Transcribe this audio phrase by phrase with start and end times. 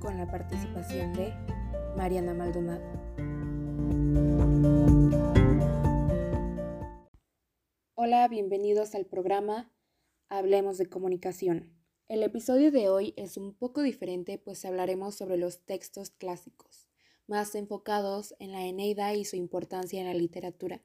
[0.00, 1.32] con la participación de
[1.96, 2.84] Mariana Maldonado.
[7.96, 9.72] Hola, bienvenidos al programa
[10.28, 11.76] Hablemos de Comunicación.
[12.06, 16.86] El episodio de hoy es un poco diferente pues hablaremos sobre los textos clásicos,
[17.26, 20.84] más enfocados en la Eneida y su importancia en la literatura.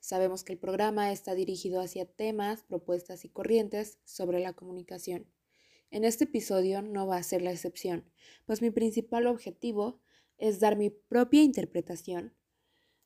[0.00, 5.26] Sabemos que el programa está dirigido hacia temas, propuestas y corrientes sobre la comunicación.
[5.90, 8.04] En este episodio no va a ser la excepción,
[8.44, 10.00] pues mi principal objetivo
[10.36, 12.34] es dar mi propia interpretación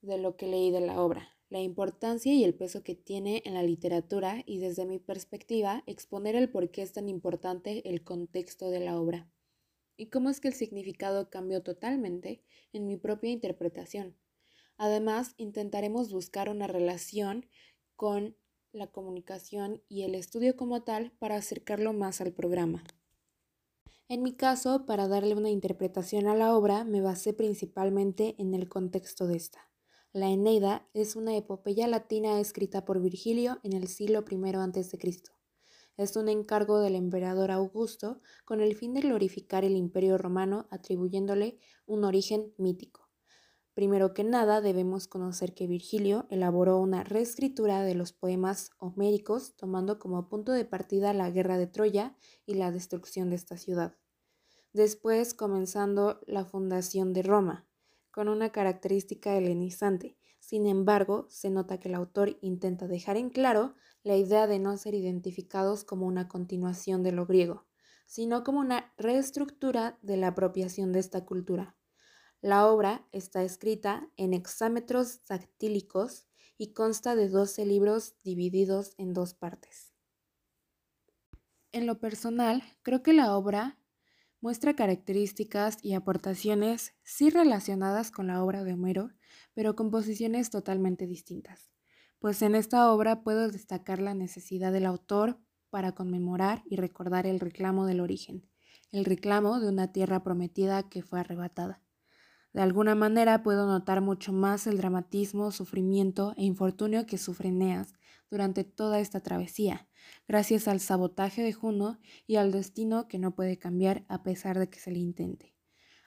[0.00, 3.54] de lo que leí de la obra, la importancia y el peso que tiene en
[3.54, 8.70] la literatura y desde mi perspectiva exponer el por qué es tan importante el contexto
[8.70, 9.28] de la obra
[9.96, 14.16] y cómo es que el significado cambió totalmente en mi propia interpretación.
[14.76, 17.46] Además, intentaremos buscar una relación
[17.96, 18.36] con
[18.78, 22.84] la comunicación y el estudio como tal para acercarlo más al programa.
[24.08, 28.68] En mi caso, para darle una interpretación a la obra, me basé principalmente en el
[28.68, 29.70] contexto de esta.
[30.12, 34.98] La Eneida es una epopeya latina escrita por Virgilio en el siglo I a.C.
[35.98, 41.58] Es un encargo del emperador Augusto con el fin de glorificar el imperio romano atribuyéndole
[41.84, 43.07] un origen mítico.
[43.78, 50.00] Primero que nada, debemos conocer que Virgilio elaboró una reescritura de los poemas homéricos, tomando
[50.00, 53.94] como punto de partida la guerra de Troya y la destrucción de esta ciudad.
[54.72, 57.68] Después, comenzando la fundación de Roma,
[58.10, 60.18] con una característica helenizante.
[60.40, 64.76] Sin embargo, se nota que el autor intenta dejar en claro la idea de no
[64.76, 67.64] ser identificados como una continuación de lo griego,
[68.06, 71.77] sino como una reestructura de la apropiación de esta cultura.
[72.40, 79.34] La obra está escrita en hexámetros dactílicos y consta de 12 libros divididos en dos
[79.34, 79.92] partes.
[81.72, 83.78] En lo personal, creo que la obra
[84.40, 89.10] muestra características y aportaciones sí relacionadas con la obra de Homero,
[89.52, 91.72] pero con posiciones totalmente distintas.
[92.20, 97.40] Pues en esta obra puedo destacar la necesidad del autor para conmemorar y recordar el
[97.40, 98.48] reclamo del origen,
[98.92, 101.82] el reclamo de una tierra prometida que fue arrebatada.
[102.52, 107.94] De alguna manera puedo notar mucho más el dramatismo, sufrimiento e infortunio que sufre Eneas
[108.30, 109.88] durante toda esta travesía,
[110.26, 114.68] gracias al sabotaje de Juno y al destino que no puede cambiar a pesar de
[114.68, 115.54] que se le intente.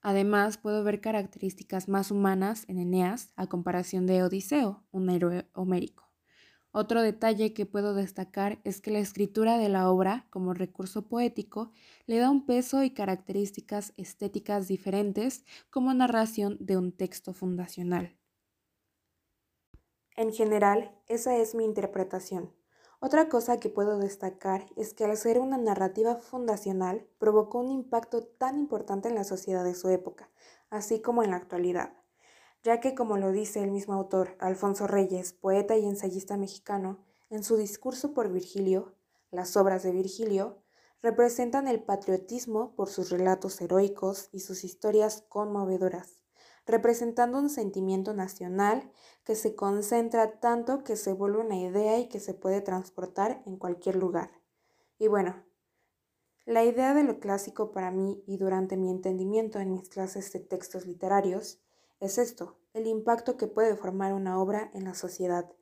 [0.00, 6.11] Además, puedo ver características más humanas en Eneas a comparación de Odiseo, un héroe homérico.
[6.74, 11.70] Otro detalle que puedo destacar es que la escritura de la obra, como recurso poético,
[12.06, 18.16] le da un peso y características estéticas diferentes como narración de un texto fundacional.
[20.16, 22.54] En general, esa es mi interpretación.
[23.00, 28.22] Otra cosa que puedo destacar es que al ser una narrativa fundacional provocó un impacto
[28.22, 30.30] tan importante en la sociedad de su época,
[30.70, 32.01] así como en la actualidad
[32.62, 37.42] ya que, como lo dice el mismo autor, Alfonso Reyes, poeta y ensayista mexicano, en
[37.42, 38.94] su discurso por Virgilio,
[39.30, 40.62] las obras de Virgilio
[41.02, 46.22] representan el patriotismo por sus relatos heroicos y sus historias conmovedoras,
[46.64, 48.92] representando un sentimiento nacional
[49.24, 53.56] que se concentra tanto que se vuelve una idea y que se puede transportar en
[53.56, 54.30] cualquier lugar.
[54.98, 55.42] Y bueno,
[56.44, 60.40] la idea de lo clásico para mí y durante mi entendimiento en mis clases de
[60.40, 61.60] textos literarios
[62.02, 65.52] es esto, el impacto que puede formar una obra en la sociedad,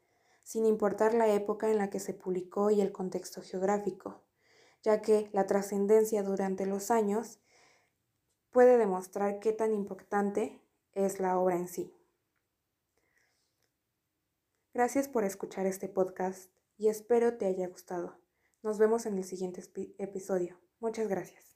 [0.42, 4.22] sin importar la época en la que se publicó y el contexto geográfico,
[4.82, 7.40] ya que la trascendencia durante los años
[8.48, 10.62] puede demostrar qué tan importante
[10.94, 11.94] es la obra en sí.
[14.72, 18.18] Gracias por escuchar este podcast y espero te haya gustado.
[18.62, 19.62] Nos vemos en el siguiente
[19.98, 20.58] episodio.
[20.78, 21.49] Muchas gracias.